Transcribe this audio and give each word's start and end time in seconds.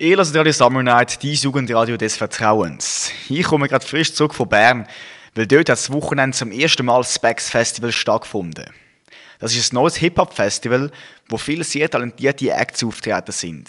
Ihr 0.00 0.16
hört 0.16 0.32
Radio 0.32 0.52
Summer 0.52 0.84
Night, 0.84 1.24
dein 1.24 1.32
Jugendradio 1.32 1.96
des 1.96 2.16
Vertrauens. 2.16 3.10
Ich 3.28 3.42
komme 3.42 3.66
gerade 3.66 3.84
frisch 3.84 4.14
zurück 4.14 4.32
von 4.32 4.48
Bern, 4.48 4.86
weil 5.34 5.48
dort 5.48 5.62
hat 5.62 5.70
das 5.70 5.90
Wochenende 5.90 6.36
zum 6.36 6.52
ersten 6.52 6.86
Mal 6.86 6.98
das 6.98 7.16
Specs 7.16 7.50
Festival 7.50 7.90
stattgefunden. 7.90 8.66
Das 9.40 9.56
ist 9.56 9.72
ein 9.72 9.74
neues 9.74 9.96
Hip-Hop-Festival, 9.96 10.92
wo 11.28 11.36
viele 11.36 11.64
sehr 11.64 11.90
talentierte 11.90 12.52
Acts 12.52 12.84
auftreten 12.84 13.32
sind. 13.32 13.68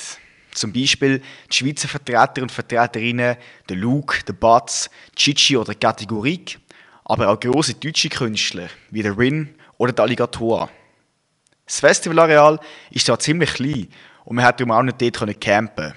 Zum 0.51 0.71
Beispiel 0.71 1.23
die 1.51 1.55
Schweizer 1.55 1.87
Vertreter 1.87 2.43
und 2.43 2.51
Vertreterinnen, 2.51 3.35
der 3.67 3.75
Luke, 3.75 4.23
der 4.23 4.33
Batz, 4.33 4.91
Chichi 5.15 5.57
oder 5.57 5.73
Kategorik, 5.73 6.59
aber 7.05 7.29
auch 7.29 7.39
grosse 7.39 7.73
deutsche 7.73 8.09
Künstler 8.09 8.69
wie 8.91 9.01
der 9.01 9.17
Rin 9.17 9.55
oder 9.79 9.93
der 9.93 10.03
Alligator. 10.05 10.69
Das 11.65 11.79
Festivalareal 11.79 12.59
ist 12.91 13.07
zwar 13.07 13.17
ziemlich 13.17 13.55
klein 13.55 13.87
und 14.25 14.35
man 14.35 14.45
hat 14.45 14.59
darum 14.59 14.73
auch 14.73 14.83
nicht 14.83 15.01
dort 15.01 15.41
campen 15.41 15.95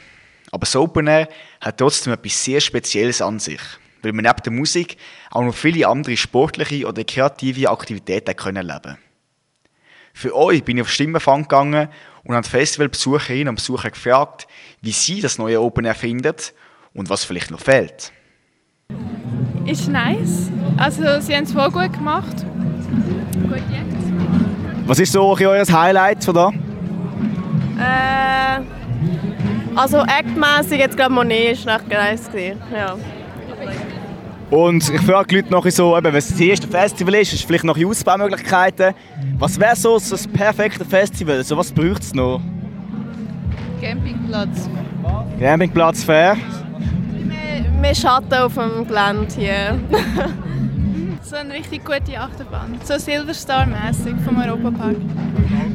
aber 0.53 0.61
das 0.61 0.77
Open 0.77 1.07
Air 1.09 1.29
hat 1.61 1.79
trotzdem 1.79 2.13
etwas 2.13 2.45
sehr 2.45 2.61
Spezielles 2.61 3.23
an 3.23 3.39
sich, 3.41 3.61
weil 4.03 4.13
man 4.13 4.25
neben 4.25 4.43
der 4.45 4.53
Musik 4.53 4.99
auch 5.31 5.43
noch 5.43 5.55
viele 5.55 5.89
andere 5.89 6.17
sportliche 6.17 6.87
oder 6.87 7.03
kreative 7.05 7.71
Aktivitäten 7.71 8.37
können 8.37 8.67
leben 8.67 8.99
Für 10.13 10.37
euch 10.37 10.63
bin 10.63 10.77
ich 10.77 10.83
auf 10.83 10.91
Stimmenfang 10.91 11.43
gegangen 11.43 11.89
und 12.23 12.35
habe 12.35 12.47
Festivalbesucherinnen 12.47 13.49
und 13.49 13.55
Besucher 13.57 13.91
gefragt, 13.91 14.47
wie 14.83 14.93
sie 14.93 15.23
das 15.23 15.39
neue 15.39 15.61
Open 15.61 15.87
Air 15.87 15.95
finden 15.95 16.37
und 16.93 17.09
was 17.09 17.25
vielleicht 17.25 17.51
noch 17.51 17.61
fehlt. 17.61 18.13
Ist 19.65 19.89
nice. 19.89 20.51
Also 20.77 21.21
sie 21.21 21.35
haben 21.35 21.45
es 21.45 21.53
voll 21.53 21.71
gut 21.71 21.95
gemacht. 21.95 22.45
Gut 23.49 23.63
Was 24.87 24.99
ist 24.99 25.13
so 25.13 25.35
euer 25.35 25.67
Highlight 25.67 26.23
von 26.23 26.35
da? 26.35 26.51
Äh, 27.79 28.82
also 29.75 29.99
actmässig 29.99 30.79
jetzt 30.79 30.97
glaube 30.97 31.13
Monet 31.13 31.53
ist 31.53 31.67
recht 31.67 31.89
nice 31.89 32.31
ja. 32.73 32.97
Und 34.51 34.87
ich 34.91 35.01
frage 35.01 35.29
die 35.29 35.37
Leute 35.37 35.51
noch 35.51 35.67
so, 35.71 35.97
eben, 35.97 36.05
wenn 36.05 36.15
es 36.15 36.29
das 36.29 36.39
erste 36.39 36.69
Festival 36.69 37.15
ist, 37.15 37.33
ist 37.33 37.47
vielleicht 37.47 37.65
noch 37.65 37.79
Ausbaumöglichkeiten. 37.83 38.93
Was 39.39 39.59
wäre 39.59 39.75
so 39.75 39.95
das 39.95 40.29
perfekte 40.29 40.85
Festival? 40.85 41.43
So, 41.43 41.57
was 41.57 41.73
braucht 41.73 42.03
es 42.03 42.13
noch? 42.13 42.39
Campingplatz. 43.81 44.69
Campingplatz, 45.41 46.05
fair. 46.05 46.37
Mehr, 47.27 47.71
mehr 47.81 47.95
Schatten 47.95 48.35
auf 48.35 48.53
dem 48.53 48.87
Gelände 48.87 49.35
hier. 49.35 49.81
so 51.33 51.39
eine 51.39 51.55
richtig 51.55 51.83
gute 51.83 52.21
Achterbahn. 52.21 52.79
So 52.85 52.93
Silverstar-mäßig 52.93 54.21
vom 54.23 54.39
Europapark. 54.39 54.97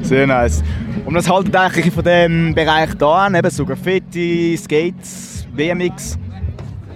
Sehr 0.03 0.27
nice. 0.27 0.63
Und 1.03 1.15
was 1.15 1.27
haltet 1.27 1.55
ihr 1.55 1.61
eigentlich 1.61 1.91
von 1.91 2.03
dem 2.03 2.53
Bereich 2.53 2.93
da 2.95 3.25
an? 3.25 3.33
Eben 3.33 3.49
so 3.49 3.65
Graffiti, 3.65 4.55
Skates, 4.55 5.47
BMX? 5.55 6.19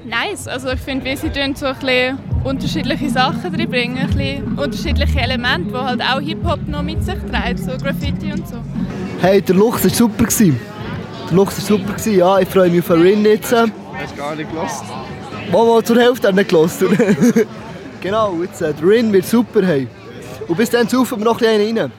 Nice. 0.06 0.48
Also 0.48 0.70
ich 0.70 0.80
finde, 0.80 1.06
wie 1.06 1.16
sie 1.16 1.32
so 1.56 1.66
ein 1.66 1.76
bisschen 1.76 2.20
unterschiedliche 2.44 3.10
Sachen 3.10 3.52
drin 3.52 3.68
bringen, 3.68 3.98
ein 3.98 4.08
bisschen 4.08 4.60
unterschiedliche 4.60 5.20
Elemente, 5.20 5.72
die 5.72 5.78
halt 5.78 6.02
auch 6.02 6.20
Hip-Hop 6.20 6.68
noch 6.68 6.84
mit 6.84 7.04
sich 7.04 7.18
tragen, 7.32 7.58
so 7.58 7.72
Graffiti 7.84 8.32
und 8.32 8.48
so. 8.48 8.58
Hey, 9.22 9.42
der 9.42 9.56
Luchs 9.56 9.84
war 9.84 9.90
super. 9.90 10.26
Der 10.28 11.36
Luchs 11.36 11.58
war 11.58 11.80
super, 11.80 12.12
ja. 12.12 12.38
Ich 12.38 12.48
freue 12.48 12.70
mich 12.70 12.82
auf 12.82 12.92
Rin 12.92 13.26
jetzt. 13.26 13.52
Hast 13.52 13.72
du 13.72 14.18
gar 14.18 14.36
nicht 14.36 14.52
gelost? 14.52 14.84
Mal 15.52 15.84
zur 15.84 15.98
Hälfte 15.98 16.32
nicht 16.32 16.50
gelost. 16.50 16.86
genau, 18.02 18.42
jetzt, 18.42 18.62
äh, 18.62 18.74
der 18.74 18.88
Rin 18.88 19.14
wird 19.14 19.26
super. 19.26 19.66
Hey. 19.66 19.88
Und 20.48 20.58
bis 20.58 20.70
dann 20.70 20.88
saufen 20.88 21.20
wir 21.20 21.26
noch 21.26 21.40
ein 21.42 21.60
bisschen 21.60 21.78
rein. 21.78 21.92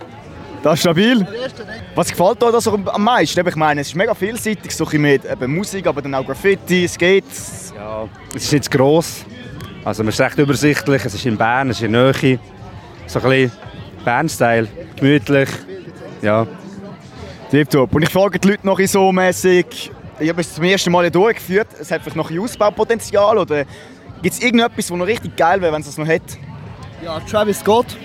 Das 0.63 0.75
ist 0.75 0.81
stabil. 0.81 1.27
Was 1.95 2.11
gefällt 2.11 2.41
dir 2.41 2.53
das 2.53 2.69
am 2.69 3.05
meisten? 3.05 3.49
Ich 3.49 3.57
meine, 3.57 3.81
es 3.81 3.89
ist 3.89 3.97
mega 3.97 4.15
vielseitig, 4.15 4.75
so 4.75 4.87
mit 4.93 5.25
eben 5.25 5.55
Musik, 5.55 5.87
aber 5.87 6.03
dann 6.03 6.15
auch 6.15 6.25
Graffiti, 6.25 6.87
Skates. 6.87 7.73
Ja, 7.75 8.09
es 8.35 8.53
ist 8.53 8.65
zu 8.65 8.71
gross. 8.71 9.25
Also 9.85 10.05
man 10.05 10.11
ist 10.11 10.21
recht 10.21 10.39
übersichtlich, 10.39 11.05
es 11.05 11.15
ist 11.15 11.27
in 11.27 11.37
Bern, 11.37 11.71
es 11.71 11.79
ist 11.79 11.85
in 11.85 11.93
Nähe. 11.93 12.39
So 13.07 13.19
ein 13.19 13.29
bisschen 13.29 13.53
Bern-Style, 14.05 14.69
gemütlich. 14.95 15.49
Ja. 16.21 16.47
Tipptopp. 17.51 17.95
Und 17.95 18.03
ich 18.03 18.11
frage 18.11 18.39
die 18.39 18.49
Leute 18.49 18.67
noch 18.67 18.81
so 18.81 19.11
mäßig, 19.11 19.91
ich 20.21 20.29
habe 20.29 20.41
es 20.41 20.55
zum 20.55 20.65
ersten 20.65 20.93
Mal 20.93 21.11
durchgeführt, 21.11 21.69
es 21.81 21.91
hat 21.91 22.03
vielleicht 22.03 22.17
noch 22.17 22.31
ein 22.31 22.39
Ausbaupotenzial 22.39 23.37
oder 23.37 23.65
gibt 24.23 24.35
es 24.35 24.43
irgendetwas, 24.43 24.87
das 24.87 24.91
noch 24.91 25.07
richtig 25.07 25.37
geil 25.37 25.61
wäre, 25.61 25.73
wenn 25.73 25.81
es 25.81 25.87
das 25.87 25.99
noch 25.99 26.07
hätte? 26.07 26.37
Ja, 27.05 27.21
Travis 27.21 27.61
Scott. 27.61 27.97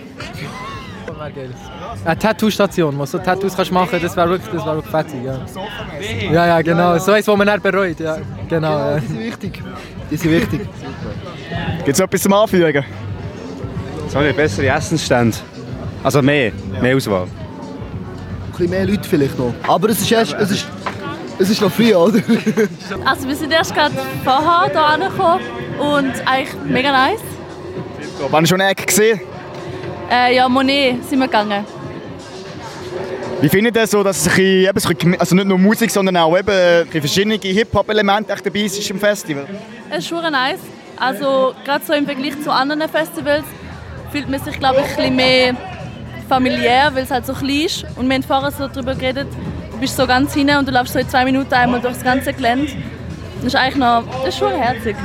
Eine 2.06 2.20
Tattoo-Station, 2.20 2.96
wo 2.96 3.02
du 3.02 3.06
so 3.08 3.18
Tattoos 3.18 3.56
kannst 3.56 3.72
machen 3.72 4.00
das 4.02 4.16
wäre 4.16 4.30
wirklich, 4.30 4.54
wär 4.54 4.76
wirklich 4.76 4.92
fetzig. 4.92 5.20
Ja. 5.24 5.40
ja, 6.32 6.48
ja, 6.48 6.62
genau. 6.62 6.98
So 7.00 7.12
eins, 7.12 7.28
wo 7.28 7.36
man 7.36 7.48
nicht 7.48 7.64
bereut. 7.64 8.00
Ja, 8.00 8.18
genau, 8.48 8.78
ja. 8.78 9.00
Die 9.00 9.08
sind 9.08 9.20
wichtig. 9.20 9.64
Die 10.12 10.18
sind 10.18 10.32
wichtig. 10.32 10.62
Gibt 11.86 11.98
es 11.98 12.00
etwas 12.00 12.22
zum 12.22 12.34
Anfügen? 12.34 12.84
So 14.10 14.20
eine 14.20 14.34
bessere 14.34 14.68
Essensstände. 14.68 15.38
Also 16.04 16.22
mehr, 16.22 16.52
mehr 16.82 16.96
Auswahl. 16.96 17.24
Ein 17.24 18.52
bisschen 18.52 18.70
mehr 18.70 18.86
Leute 18.86 19.08
vielleicht 19.08 19.38
noch. 19.38 19.54
Aber 19.68 19.90
es 19.90 20.02
ist, 20.02 20.12
erst, 20.12 20.34
es 20.34 20.52
ist, 20.52 20.68
es 21.40 21.50
ist 21.50 21.62
noch 21.62 21.72
früh, 21.72 21.94
oder? 21.94 22.22
also 23.06 23.28
wir 23.28 23.36
sind 23.36 23.52
erst 23.52 23.74
gerade 23.74 23.96
vorher 24.24 24.72
hier 24.72 24.86
angekommen 24.86 25.44
und 25.80 26.28
eigentlich 26.28 26.56
mega 26.66 26.92
nice. 26.92 27.22
Wann 28.30 28.46
schon 28.46 28.60
eine 28.62 28.72
Ecke 28.72 28.86
gesehen? 28.86 29.20
Äh, 30.10 30.36
ja, 30.36 30.48
Monet 30.50 31.08
sind 31.08 31.20
wir 31.20 31.28
gegangen. 31.28 31.66
Wie 33.40 33.50
findet 33.50 33.76
ihr 33.76 33.86
so, 33.86 34.02
dass 34.04 34.26
es 34.26 34.34
ein 34.36 34.74
bisschen, 34.74 35.20
also 35.20 35.36
nicht 35.36 35.48
nur 35.48 35.60
Musik, 35.60 35.92
sondern 35.92 36.18
auch 36.18 36.36
eben 36.36 36.90
verschiedene 36.90 37.36
Hip-Hop-Elemente 37.36 38.36
dabei 38.44 38.68
sind 38.68 38.90
im 38.90 39.00
Festival? 39.00 39.46
Es 39.92 40.00
ist 40.00 40.08
schon 40.08 40.32
nice. 40.32 40.60
Also 41.00 41.54
gerade 41.64 41.86
so 41.86 41.94
im 41.94 42.06
Vergleich 42.06 42.42
zu 42.42 42.52
anderen 42.52 42.90
Festivals 42.90 43.44
fühlt 44.12 44.28
man 44.28 44.42
sich, 44.42 44.58
glaube 44.58 44.78
ich, 44.80 44.90
ein 44.90 44.96
bisschen 44.96 45.16
mehr 45.16 45.56
familiär, 46.28 46.90
weil 46.94 47.04
es 47.04 47.12
halt 47.12 47.28
so 47.28 47.34
klein 47.34 47.66
ist. 47.66 47.86
Und 47.96 48.08
wir 48.08 48.16
haben 48.16 48.24
vorher 48.24 48.50
so 48.50 48.68
darüber 48.68 48.96
geredet, 48.96 49.28
du 49.78 49.82
bist 49.82 49.96
so 49.96 50.08
ganz 50.08 50.34
hinten 50.34 50.58
und 50.58 50.68
du 50.68 50.72
läufst 50.72 50.94
so 50.94 51.00
in 51.00 51.08
zwei 51.08 51.24
Minuten 51.24 51.54
einmal 51.54 51.80
durch 51.80 51.94
das 51.94 52.04
ganze 52.04 52.34
Gelände. 52.34 52.72
Das 53.36 53.46
ist 53.46 53.56
eigentlich 53.56 53.76
noch, 53.76 54.04
das 54.24 54.30
ist 54.30 54.40
schon 54.40 54.52
herzig. 54.52 54.96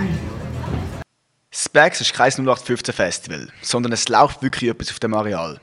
Specs 1.51 2.01
ist 2.01 2.15
kein 2.15 2.31
0815 2.31 2.95
Festival, 2.95 3.49
sondern 3.61 3.93
es 3.93 4.09
läuft 4.09 4.43
wirklich 4.43 4.71
etwas 4.71 4.91
auf 4.91 4.99
dem 4.99 5.13
Areal. 5.13 5.61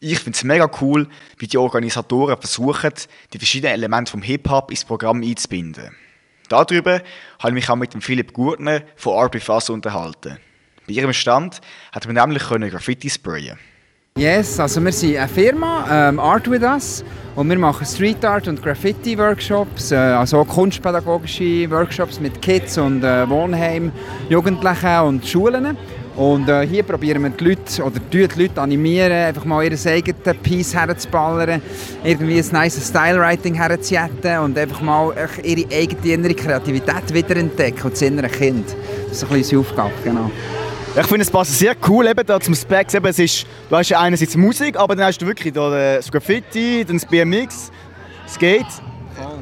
Ich 0.00 0.18
finde 0.18 0.36
es 0.36 0.44
mega 0.44 0.70
cool, 0.82 1.08
wie 1.38 1.46
die 1.46 1.56
Organisatoren 1.56 2.36
versuchen, 2.36 2.92
die 3.32 3.38
verschiedenen 3.38 3.72
Elemente 3.72 4.10
vom 4.10 4.20
Hip-Hop 4.20 4.70
ins 4.70 4.84
Programm 4.84 5.22
einzubinden. 5.22 5.96
Darüber 6.50 7.00
habe 7.38 7.48
ich 7.48 7.54
mich 7.54 7.70
auch 7.70 7.76
mit 7.76 7.94
dem 7.94 8.02
Philipp 8.02 8.34
Gurtner 8.34 8.82
von 8.96 9.18
RB 9.18 9.40
Fass 9.40 9.70
unterhalten. 9.70 10.36
Bei 10.86 10.92
ihrem 10.92 11.14
Stand 11.14 11.62
hat 11.90 12.06
man 12.06 12.16
nämlich 12.16 12.42
Graffiti 12.44 13.08
sprayen 13.08 13.58
Yes, 14.16 14.58
also 14.58 14.82
wir 14.82 14.92
sind 14.92 15.18
eine 15.18 15.28
Firma, 15.28 16.08
ähm, 16.08 16.18
Art 16.18 16.50
With 16.50 16.62
Us, 16.62 17.04
und 17.34 17.50
wir 17.50 17.58
machen 17.58 17.84
Street 17.84 18.24
Art 18.24 18.48
und 18.48 18.62
Graffiti 18.62 19.18
Workshops, 19.18 19.92
äh, 19.92 19.96
also 19.96 20.42
kunstpädagogische 20.42 21.70
Workshops 21.70 22.18
mit 22.18 22.40
Kids 22.40 22.78
und 22.78 23.04
äh, 23.04 23.28
Wohnheim, 23.28 23.92
Jugendlichen 24.30 25.00
und 25.00 25.26
Schulen. 25.26 25.76
Und 26.16 26.48
äh, 26.48 26.66
hier 26.66 26.82
probieren 26.82 27.24
wir 27.24 27.28
die 27.28 27.44
Leute, 27.44 27.82
oder 27.82 28.00
die 28.00 28.42
Leute 28.42 28.58
animieren, 28.58 29.12
einfach 29.12 29.44
mal 29.44 29.62
ihr 29.62 29.78
eigenes 29.86 30.36
Piece 30.42 30.74
herzuballern, 30.74 31.60
irgendwie 32.02 32.38
ein 32.38 32.48
nice 32.52 32.88
Style-Writing 32.88 33.52
herzujetten 33.52 34.38
und 34.38 34.56
einfach 34.56 34.80
mal 34.80 35.12
ihre 35.42 35.70
eigene 35.70 36.14
innere 36.14 36.34
Kreativität 36.34 37.12
wiederentdecken 37.12 37.82
und 37.82 37.92
das 37.92 38.00
innere 38.00 38.28
Kind. 38.28 38.64
Das 39.10 39.18
ist 39.18 39.24
ein 39.24 39.28
bisschen 39.28 39.58
unsere 39.58 39.60
Aufgabe, 39.60 39.92
genau. 40.02 40.30
Ich 40.98 41.06
finde 41.06 41.24
es 41.24 41.30
passt 41.30 41.58
sehr 41.58 41.76
cool, 41.88 42.06
eben 42.06 42.24
da 42.24 42.40
zum 42.40 42.54
Specs. 42.54 42.94
Eben, 42.94 43.04
es 43.04 43.18
ist, 43.18 43.46
du 43.68 43.76
hast 43.76 43.92
einerseits 43.92 44.34
Musik, 44.34 44.76
aber 44.78 44.96
dann 44.96 45.04
hast 45.04 45.18
du 45.20 45.26
wirklich 45.26 45.52
da 45.52 45.68
das 45.68 46.10
Graffiti, 46.10 46.86
dann 46.86 46.96
das 46.96 47.04
BMX, 47.04 47.70
Skate. 48.26 48.64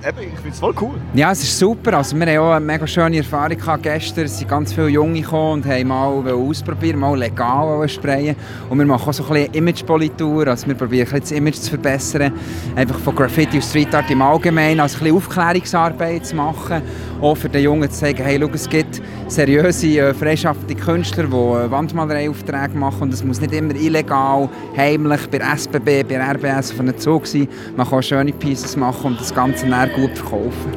Eben, 0.06 0.20
ich 0.20 0.34
finde 0.34 0.50
es 0.50 0.60
voll 0.60 0.74
cool. 0.80 0.94
Ja, 1.14 1.32
es 1.32 1.42
ist 1.42 1.58
super. 1.58 1.94
Also, 1.94 2.16
wir 2.16 2.26
hatten 2.26 2.38
auch 2.38 2.52
eine 2.52 2.64
mega 2.64 2.86
schöne 2.86 3.18
Erfahrung 3.18 3.56
gehabt 3.56 3.82
gestern. 3.82 4.24
Es 4.26 4.38
sind 4.38 4.48
ganz 4.48 4.72
viele 4.72 4.88
Junge 4.88 5.20
gekommen 5.20 5.62
und 5.62 5.66
haben 5.66 5.88
mal 5.88 6.32
ausprobieren, 6.32 7.00
mal 7.00 7.18
legal 7.18 7.88
sprayen. 7.88 8.36
Und 8.70 8.78
wir 8.78 8.86
machen 8.86 9.08
auch 9.08 9.12
so 9.12 9.24
ein 9.24 9.32
bisschen 9.32 9.54
Imagepolitur. 9.54 10.46
Also, 10.46 10.68
wir 10.68 10.74
probieren 10.74 11.08
das 11.18 11.32
Image 11.32 11.56
zu 11.56 11.70
verbessern. 11.70 12.32
Einfach 12.76 12.98
von 12.98 13.16
Graffiti 13.16 13.56
und 13.56 13.64
Street 13.64 13.94
Art 13.94 14.10
im 14.10 14.22
Allgemeinen. 14.22 14.80
Also, 14.80 14.98
ein 14.98 15.04
bisschen 15.04 15.16
Aufklärungsarbeit 15.16 16.26
zu 16.26 16.36
machen. 16.36 16.82
Auch 17.20 17.36
für 17.36 17.48
den 17.48 17.62
Jungen 17.62 17.90
zu 17.90 17.98
sagen, 17.98 18.22
hey, 18.22 18.38
schau, 18.40 18.50
es 18.52 18.68
gibt 18.68 19.02
seriöse, 19.28 19.98
äh, 19.98 20.14
freischaffende 20.14 20.74
Künstler, 20.74 21.24
die 21.24 21.34
äh, 21.34 21.70
Wandmalereiaufträge 21.70 22.76
machen. 22.76 23.02
Und 23.02 23.14
es 23.14 23.24
muss 23.24 23.40
nicht 23.40 23.52
immer 23.52 23.74
illegal, 23.74 24.48
heimlich 24.76 25.28
bei 25.30 25.38
SBB, 25.38 26.04
bei 26.04 26.18
RBS 26.18 26.72
auf 26.72 26.80
einem 26.80 26.96
Zug 26.98 27.26
sein. 27.26 27.48
Man 27.76 27.88
kann 27.88 28.02
schöne 28.02 28.32
Pieces 28.32 28.76
machen 28.76 29.12
und 29.12 29.20
das 29.20 29.34
Ganze 29.34 29.63
dann 29.70 29.92
gut 29.92 30.16
verkaufen. 30.16 30.72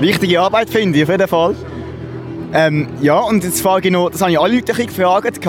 Wichtige 0.00 0.40
Arbeit 0.40 0.70
finde 0.70 0.98
ich 0.98 1.04
auf 1.04 1.10
jeden 1.10 1.28
Fall. 1.28 1.54
Ähm, 2.52 2.88
ja, 3.00 3.18
und 3.20 3.44
jetzt 3.44 3.62
frage 3.62 3.88
ich 3.88 3.92
noch, 3.92 4.10
das 4.10 4.20
habe 4.20 4.32
ich 4.32 4.38
alle 4.38 4.54
Leute 4.56 4.72
gefragt, 4.74 5.40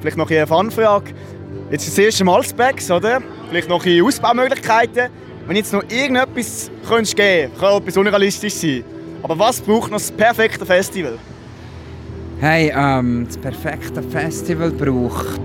vielleicht 0.00 0.16
noch 0.16 0.30
eine 0.30 0.46
Fanfrage. 0.46 1.12
Jetzt 1.70 1.88
ist 1.88 1.96
das 1.96 2.04
erste 2.04 2.24
Mal 2.24 2.42
Specs, 2.42 2.90
oder? 2.90 3.22
Vielleicht 3.48 3.68
noch 3.68 3.84
Ausbaumöglichkeiten. 3.86 5.08
wenn 5.46 5.56
jetzt 5.56 5.72
noch 5.72 5.82
irgendetwas 5.88 6.70
könntest 6.86 7.16
geben 7.16 7.52
könntest, 7.52 7.60
kann 7.60 7.76
etwas 7.80 7.96
unrealistisch 7.96 8.54
sein. 8.54 8.84
Aber 9.22 9.38
was 9.38 9.60
braucht 9.60 9.90
noch 9.90 9.98
das 9.98 10.10
perfekte 10.10 10.66
Festival? 10.66 11.18
Hey, 12.40 12.72
ähm, 12.76 13.24
das 13.26 13.38
perfekte 13.38 14.02
Festival 14.02 14.70
braucht 14.72 15.40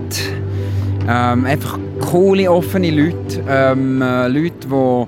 ähm, 1.08 1.46
einfach 1.46 1.78
coole, 2.00 2.50
offene 2.50 2.90
Leute. 2.90 3.42
Ähm, 3.48 4.02
äh, 4.02 4.28
Leute, 4.28 4.66
die 4.66 5.06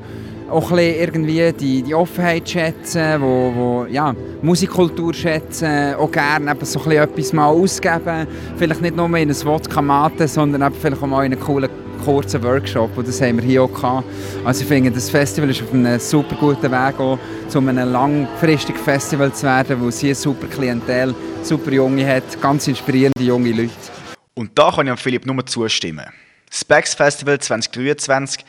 auch 0.50 0.70
irgendwie 0.72 1.52
die, 1.52 1.82
die 1.82 1.94
Offenheit 1.94 2.48
schätzen, 2.48 3.20
wo, 3.20 3.52
wo 3.54 3.86
ja, 3.86 4.14
Musikkultur 4.42 5.14
schätzen, 5.14 5.94
auch 5.94 6.10
gerne 6.10 6.56
so 6.62 6.80
etwas 6.90 7.32
mal 7.32 7.46
ausgeben. 7.46 8.26
Vielleicht 8.56 8.82
nicht 8.82 8.96
nur 8.96 9.06
in 9.16 9.30
ein 9.30 9.44
Wodka 9.44 9.80
Mate, 9.80 10.26
sondern 10.28 10.72
vielleicht 10.74 11.02
auch 11.02 11.06
mal 11.06 11.24
in 11.24 11.32
einen 11.32 11.40
coolen 11.40 11.70
kurzen 12.04 12.42
Workshop 12.42 12.96
und 12.96 13.06
das 13.06 13.20
haben 13.20 13.36
wir 13.36 13.44
hier 13.44 13.62
auch 13.62 13.72
gehabt. 13.72 14.06
Also 14.44 14.62
ich 14.62 14.68
finde, 14.68 14.90
das 14.90 15.10
Festival 15.10 15.50
ist 15.50 15.62
auf 15.62 15.72
einem 15.72 15.98
super 15.98 16.34
guten 16.36 16.70
Weg, 16.70 16.98
auch, 16.98 17.18
um 17.54 17.68
ein 17.68 17.76
langfristiges 17.76 18.80
Festival 18.80 19.32
zu 19.32 19.44
werden, 19.44 19.80
wo 19.80 19.88
es 19.88 20.00
hier 20.00 20.14
super 20.14 20.46
Klientel, 20.46 21.14
super 21.42 21.70
Junge 21.70 22.06
hat, 22.06 22.40
ganz 22.40 22.66
inspirierende 22.68 23.22
junge 23.22 23.52
Leute. 23.52 23.70
Und 24.34 24.50
da 24.58 24.70
kann 24.70 24.86
ich 24.86 24.98
Philipp 24.98 25.26
nur 25.26 25.44
zustimmen. 25.44 26.06
Das 26.50 26.60
Specs 26.60 26.94
Festival 26.94 27.38
2023 27.38 28.44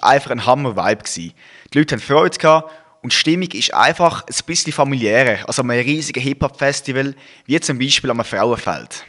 war 0.00 0.10
einfach 0.10 0.30
ein 0.30 0.46
Hammer-Vibe. 0.46 1.04
Die 1.14 1.34
Leute 1.74 1.96
haben 1.96 2.02
Freude 2.02 2.64
und 3.02 3.12
die 3.12 3.16
Stimmung 3.16 3.50
ist 3.50 3.74
einfach 3.74 4.22
ein 4.26 4.34
bisschen 4.46 4.72
familiärer 4.72 5.46
als 5.46 5.58
an 5.58 5.70
einem 5.70 5.84
riesigen 5.84 6.22
Hip-Hop-Festival, 6.22 7.14
wie 7.44 7.60
zum 7.60 7.78
Beispiel 7.78 8.10
am 8.10 8.24
Frauenfeld. 8.24 9.04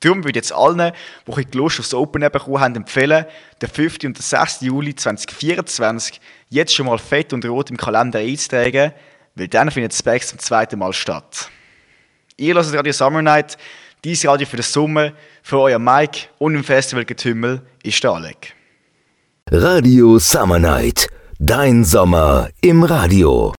Darum 0.00 0.18
würde 0.18 0.30
ich 0.30 0.36
jetzt 0.36 0.52
allen, 0.52 0.92
die 1.26 1.44
die 1.44 1.56
Lust 1.56 1.78
aufs 1.78 1.94
Open 1.94 2.22
bekommen 2.22 2.60
haben, 2.60 2.74
empfehlen, 2.74 3.24
den 3.62 3.68
5. 3.68 3.94
und 4.04 4.18
den 4.18 4.22
6. 4.22 4.62
Juli 4.62 4.94
2024 4.94 6.20
jetzt 6.50 6.74
schon 6.74 6.86
mal 6.86 6.98
fett 6.98 7.32
und 7.32 7.44
rot 7.46 7.70
im 7.70 7.76
Kalender 7.76 8.18
einzutragen, 8.18 8.92
weil 9.36 9.48
dann 9.48 9.70
findet 9.70 9.94
Specs 9.94 10.28
zum 10.28 10.40
zweiten 10.40 10.78
Mal 10.78 10.92
statt. 10.92 11.50
Ihr 12.36 12.54
hört 12.54 12.74
Radio 12.74 12.92
Summer 12.92 13.22
Night, 13.22 13.56
dies 14.04 14.26
Radio 14.26 14.46
für 14.46 14.56
den 14.56 14.62
Sommer, 14.62 15.12
für 15.42 15.58
euer 15.58 15.78
Mike 15.78 16.28
und 16.38 16.54
im 16.54 16.62
Festival 16.62 17.04
Getümmel 17.04 17.62
ist 17.82 18.02
der 18.04 18.12
Alec. 18.12 18.54
Radio 19.50 20.18
Summer 20.18 20.58
Night, 20.58 21.08
dein 21.38 21.84
Sommer 21.84 22.48
im 22.60 22.84
Radio. 22.84 23.52